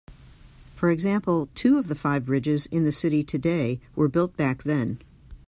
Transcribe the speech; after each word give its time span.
For 0.73 0.89
example, 0.89 1.49
two 1.53 1.77
of 1.77 1.87
the 1.87 1.93
five 1.93 2.25
bridges 2.25 2.65
in 2.65 2.85
the 2.85 2.91
city 2.91 3.23
today 3.23 3.79
were 3.95 4.07
built 4.09 4.35
back 4.35 4.63
then. 4.63 4.99